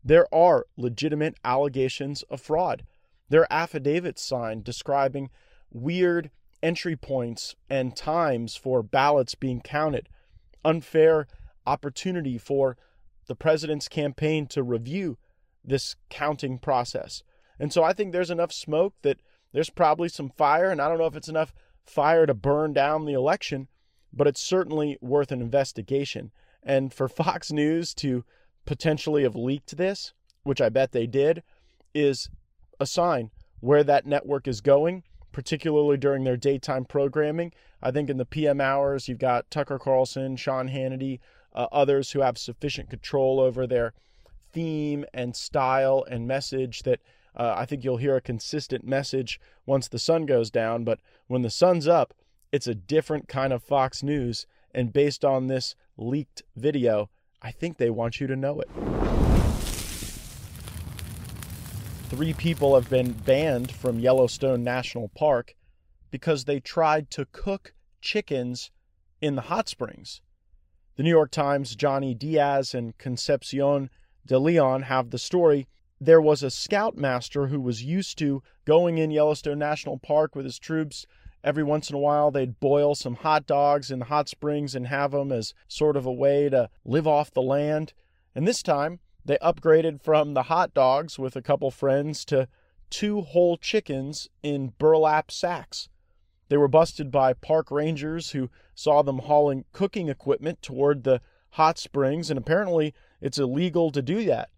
There 0.04 0.32
are 0.32 0.66
legitimate 0.76 1.36
allegations 1.44 2.22
of 2.24 2.40
fraud. 2.40 2.84
There 3.28 3.42
are 3.42 3.52
affidavits 3.52 4.22
signed 4.22 4.62
describing 4.62 5.30
weird 5.72 6.30
entry 6.62 6.96
points 6.96 7.56
and 7.68 7.96
times 7.96 8.56
for 8.56 8.82
ballots 8.82 9.34
being 9.34 9.60
counted, 9.60 10.08
unfair 10.64 11.26
opportunity 11.66 12.38
for 12.38 12.76
the 13.26 13.34
president's 13.34 13.88
campaign 13.88 14.46
to 14.48 14.62
review 14.62 15.18
this 15.64 15.96
counting 16.08 16.58
process. 16.58 17.22
And 17.58 17.72
so 17.72 17.82
I 17.82 17.92
think 17.92 18.12
there's 18.12 18.30
enough 18.30 18.52
smoke 18.52 18.94
that 19.02 19.18
there's 19.52 19.70
probably 19.70 20.08
some 20.08 20.28
fire, 20.30 20.70
and 20.70 20.80
I 20.80 20.88
don't 20.88 20.98
know 20.98 21.06
if 21.06 21.16
it's 21.16 21.28
enough 21.28 21.54
fire 21.84 22.26
to 22.26 22.34
burn 22.34 22.72
down 22.72 23.04
the 23.04 23.14
election, 23.14 23.68
but 24.12 24.26
it's 24.26 24.40
certainly 24.40 24.98
worth 25.00 25.32
an 25.32 25.40
investigation. 25.40 26.30
And 26.62 26.92
for 26.92 27.08
Fox 27.08 27.50
News 27.50 27.94
to 27.94 28.24
potentially 28.64 29.22
have 29.22 29.36
leaked 29.36 29.76
this, 29.76 30.12
which 30.42 30.60
I 30.60 30.68
bet 30.68 30.92
they 30.92 31.06
did, 31.06 31.42
is 31.94 32.28
a 32.78 32.86
sign 32.86 33.30
where 33.60 33.82
that 33.84 34.06
network 34.06 34.46
is 34.46 34.60
going, 34.60 35.02
particularly 35.32 35.96
during 35.96 36.24
their 36.24 36.36
daytime 36.36 36.84
programming. 36.84 37.52
I 37.82 37.90
think 37.90 38.10
in 38.10 38.16
the 38.16 38.24
PM 38.24 38.60
hours, 38.60 39.08
you've 39.08 39.18
got 39.18 39.50
Tucker 39.50 39.78
Carlson, 39.78 40.36
Sean 40.36 40.68
Hannity, 40.68 41.20
uh, 41.56 41.66
others 41.72 42.12
who 42.12 42.20
have 42.20 42.38
sufficient 42.38 42.90
control 42.90 43.40
over 43.40 43.66
their 43.66 43.94
theme 44.52 45.04
and 45.12 45.34
style 45.34 46.04
and 46.08 46.28
message 46.28 46.82
that 46.82 47.00
uh, 47.34 47.54
I 47.56 47.66
think 47.66 47.84
you'll 47.84 47.96
hear 47.98 48.16
a 48.16 48.20
consistent 48.20 48.84
message 48.84 49.40
once 49.66 49.88
the 49.88 49.98
sun 49.98 50.26
goes 50.26 50.50
down. 50.50 50.84
But 50.84 51.00
when 51.26 51.42
the 51.42 51.50
sun's 51.50 51.88
up, 51.88 52.14
it's 52.52 52.66
a 52.66 52.74
different 52.74 53.28
kind 53.28 53.52
of 53.52 53.62
Fox 53.62 54.02
News. 54.02 54.46
And 54.72 54.92
based 54.92 55.24
on 55.24 55.46
this 55.46 55.74
leaked 55.96 56.42
video, 56.54 57.10
I 57.42 57.50
think 57.50 57.76
they 57.76 57.90
want 57.90 58.20
you 58.20 58.26
to 58.26 58.36
know 58.36 58.60
it. 58.60 58.68
Three 62.08 62.32
people 62.32 62.74
have 62.74 62.88
been 62.88 63.12
banned 63.12 63.72
from 63.72 63.98
Yellowstone 63.98 64.62
National 64.62 65.08
Park 65.08 65.54
because 66.10 66.44
they 66.44 66.60
tried 66.60 67.10
to 67.10 67.26
cook 67.32 67.74
chickens 68.00 68.70
in 69.20 69.34
the 69.34 69.42
hot 69.42 69.68
springs. 69.68 70.22
The 70.96 71.02
New 71.02 71.10
York 71.10 71.30
Times' 71.30 71.76
Johnny 71.76 72.14
Diaz 72.14 72.74
and 72.74 72.96
Concepcion 72.96 73.90
de 74.24 74.38
Leon 74.38 74.82
have 74.84 75.10
the 75.10 75.18
story. 75.18 75.68
There 76.00 76.22
was 76.22 76.42
a 76.42 76.50
scoutmaster 76.50 77.48
who 77.48 77.60
was 77.60 77.84
used 77.84 78.16
to 78.18 78.42
going 78.64 78.96
in 78.96 79.10
Yellowstone 79.10 79.58
National 79.58 79.98
Park 79.98 80.34
with 80.34 80.46
his 80.46 80.58
troops. 80.58 81.04
Every 81.44 81.62
once 81.62 81.90
in 81.90 81.96
a 81.96 81.98
while, 81.98 82.30
they'd 82.30 82.58
boil 82.60 82.94
some 82.94 83.16
hot 83.16 83.46
dogs 83.46 83.90
in 83.90 83.98
the 83.98 84.06
hot 84.06 84.30
springs 84.30 84.74
and 84.74 84.86
have 84.86 85.10
them 85.10 85.32
as 85.32 85.52
sort 85.68 85.98
of 85.98 86.06
a 86.06 86.12
way 86.12 86.48
to 86.48 86.70
live 86.82 87.06
off 87.06 87.30
the 87.30 87.42
land. 87.42 87.92
And 88.34 88.48
this 88.48 88.62
time, 88.62 89.00
they 89.22 89.36
upgraded 89.42 90.02
from 90.02 90.32
the 90.32 90.44
hot 90.44 90.72
dogs 90.72 91.18
with 91.18 91.36
a 91.36 91.42
couple 91.42 91.70
friends 91.70 92.24
to 92.26 92.48
two 92.88 93.20
whole 93.20 93.58
chickens 93.58 94.30
in 94.42 94.72
burlap 94.78 95.30
sacks. 95.30 95.90
They 96.48 96.56
were 96.56 96.68
busted 96.68 97.10
by 97.10 97.32
park 97.32 97.70
rangers 97.70 98.30
who 98.30 98.50
saw 98.74 99.02
them 99.02 99.20
hauling 99.20 99.64
cooking 99.72 100.08
equipment 100.08 100.62
toward 100.62 101.02
the 101.04 101.20
hot 101.50 101.78
springs, 101.78 102.30
and 102.30 102.38
apparently 102.38 102.94
it's 103.20 103.38
illegal 103.38 103.90
to 103.90 104.02
do 104.02 104.24
that. 104.26 104.50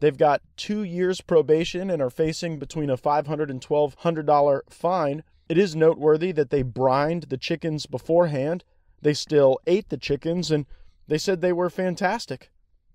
They've 0.00 0.16
got 0.16 0.42
two 0.56 0.82
years 0.82 1.20
probation 1.20 1.90
and 1.90 2.00
are 2.00 2.10
facing 2.10 2.58
between 2.58 2.90
a 2.90 2.96
$500 2.96 3.50
and 3.50 3.60
$1,200 3.60 4.60
fine. 4.70 5.22
It 5.48 5.58
is 5.58 5.76
noteworthy 5.76 6.32
that 6.32 6.50
they 6.50 6.62
brined 6.62 7.24
the 7.24 7.36
chickens 7.36 7.86
beforehand. 7.86 8.64
They 9.02 9.14
still 9.14 9.58
ate 9.66 9.90
the 9.90 9.96
chickens 9.96 10.50
and 10.50 10.66
they 11.06 11.18
said 11.18 11.40
they 11.40 11.52
were 11.52 11.70
fantastic. 11.70 12.50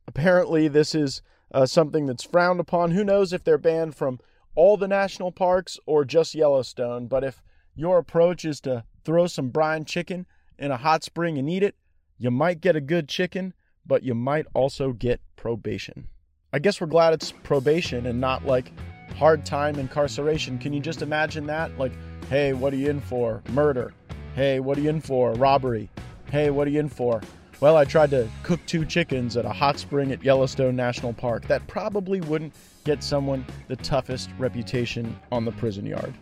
Apparently, 0.08 0.68
this 0.68 0.96
is 0.96 1.22
uh, 1.54 1.66
something 1.66 2.06
that's 2.06 2.24
frowned 2.24 2.60
upon. 2.60 2.92
Who 2.92 3.04
knows 3.04 3.34
if 3.34 3.44
they're 3.44 3.58
banned 3.58 3.96
from 3.96 4.20
all 4.56 4.78
the 4.78 4.88
national 4.88 5.32
parks 5.32 5.80
or 5.86 6.06
just 6.06 6.34
Yellowstone? 6.34 7.08
But 7.08 7.24
if 7.24 7.42
your 7.76 7.98
approach 7.98 8.46
is 8.46 8.60
to 8.62 8.84
throw 9.04 9.28
some 9.28 9.50
brine 9.50 9.86
chicken 9.86 10.26
in 10.58 10.72
a 10.72 10.78
hot 10.78 11.04
spring 11.04 11.38
and 11.38 11.50
eat 11.50 11.64
it, 11.64 11.76
you 12.18 12.32
might 12.32 12.62
get 12.62 12.76
a 12.76 12.82
good 12.82 13.08
chicken 13.08 13.54
but 13.86 14.04
you 14.04 14.16
might 14.16 14.46
also 14.54 14.94
get 14.94 15.22
probation. 15.36 16.08
I 16.54 16.60
guess 16.60 16.80
we're 16.80 16.88
glad 16.88 17.14
it's 17.14 17.32
probation 17.32 18.06
and 18.06 18.20
not 18.20 18.46
like 18.46 18.72
hard 19.18 19.46
time 19.46 19.78
incarceration. 19.78 20.58
Can 20.58 20.74
you 20.74 20.80
just 20.80 21.02
imagine 21.02 21.46
that? 21.48 21.78
Like, 21.78 21.92
hey, 22.30 22.54
what 22.54 22.74
are 22.74 22.78
you 22.78 22.90
in 22.90 23.02
for? 23.02 23.44
Murder. 23.52 23.94
Hey, 24.36 24.60
what 24.60 24.78
are 24.78 24.82
you 24.82 24.90
in 24.90 25.02
for? 25.02 25.34
Robbery. 25.34 25.90
Hey, 26.32 26.50
what 26.50 26.68
are 26.68 26.72
you 26.72 26.80
in 26.80 26.90
for? 26.90 27.22
Well, 27.62 27.78
I 27.78 27.86
tried 27.86 28.10
to 28.10 28.28
cook 28.44 28.60
two 28.66 28.84
chickens 28.84 29.38
at 29.38 29.46
a 29.46 29.50
hot 29.50 29.80
spring 29.80 30.12
at 30.12 30.24
Yellowstone 30.24 30.76
National 30.76 31.14
Park. 31.14 31.48
That 31.48 31.66
probably 31.68 32.20
wouldn't 32.22 32.54
get 32.84 33.02
someone 33.02 33.46
the 33.70 33.78
toughest 33.78 34.30
reputation 34.38 35.18
on 35.32 35.46
the 35.46 35.54
prison 35.54 35.86
yard. 35.86 36.14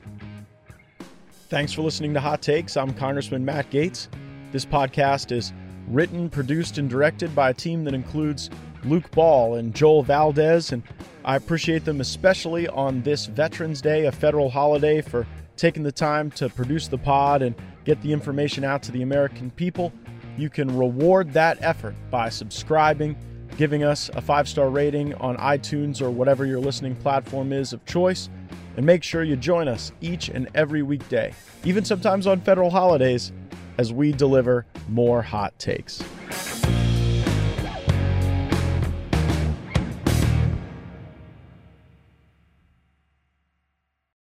Thanks 1.54 1.72
for 1.72 1.84
listening 1.84 2.16
to 2.16 2.20
Hot 2.20 2.42
Takes. 2.42 2.76
I'm 2.76 2.96
Congressman 2.96 3.46
Matt 3.46 3.70
Gaetz. 3.70 4.08
This 4.52 4.66
podcast 4.66 5.32
is 5.32 5.54
written, 5.88 6.28
produced, 6.28 6.80
and 6.80 6.90
directed 6.90 7.36
by 7.36 7.52
a 7.52 7.54
team 7.54 7.84
that 7.84 7.94
includes 7.94 8.50
Luke 8.84 9.12
Ball 9.12 9.54
and 9.54 9.72
Joel 9.72 10.02
Valdez. 10.02 10.72
And 10.72 10.82
I 11.24 11.36
appreciate 11.36 11.86
them 11.86 12.02
especially 12.02 12.68
on 12.70 13.04
this 13.04 13.28
Veterans 13.28 13.84
Day, 13.84 14.08
a 14.08 14.12
federal 14.12 14.50
holiday, 14.50 15.00
for 15.00 15.28
taking 15.56 15.84
the 15.84 15.92
time 15.92 16.32
to 16.32 16.50
produce 16.50 16.88
the 16.88 16.98
pod 16.98 17.44
and 17.44 17.54
get 17.86 18.02
the 18.02 18.12
information 18.12 18.64
out 18.64 18.82
to 18.82 18.92
the 18.92 19.04
American 19.04 19.52
people. 19.52 19.94
You 20.40 20.50
can 20.50 20.76
reward 20.76 21.34
that 21.34 21.60
effort 21.62 21.94
by 22.10 22.30
subscribing, 22.30 23.16
giving 23.58 23.84
us 23.84 24.10
a 24.16 24.22
five 24.22 24.50
star 24.50 24.72
rating 24.72 25.14
on 25.16 25.38
iTunes 25.38 26.02
or 26.02 26.10
whatever 26.10 26.48
your 26.48 26.60
listening 26.60 26.96
platform 26.96 27.54
is 27.54 27.74
of 27.74 27.86
choice. 27.86 28.28
And 28.76 28.86
make 28.86 29.04
sure 29.04 29.24
you 29.24 29.36
join 29.36 29.68
us 29.68 29.92
each 30.02 30.30
and 30.30 30.50
every 30.56 30.82
weekday, 30.82 31.34
even 31.64 31.86
sometimes 31.86 32.28
on 32.28 32.42
federal 32.42 32.70
holidays 32.70 33.32
as 33.78 33.94
we 33.94 34.12
deliver 34.12 34.66
more 34.90 35.22
hot 35.22 35.58
takes. 35.60 36.04